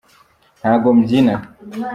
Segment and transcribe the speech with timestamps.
[0.59, 1.35] ntago mbyina.